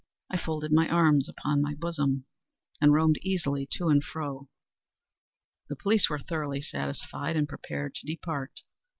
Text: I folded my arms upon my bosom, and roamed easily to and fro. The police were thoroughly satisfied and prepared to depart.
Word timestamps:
I 0.31 0.37
folded 0.37 0.71
my 0.71 0.89
arms 0.89 1.29
upon 1.29 1.61
my 1.61 1.75
bosom, 1.75 2.25
and 2.81 2.91
roamed 2.91 3.19
easily 3.21 3.67
to 3.73 3.89
and 3.89 4.03
fro. 4.03 4.49
The 5.69 5.75
police 5.75 6.09
were 6.09 6.17
thoroughly 6.17 6.63
satisfied 6.63 7.35
and 7.35 7.47
prepared 7.47 7.93
to 7.93 8.07
depart. 8.07 8.61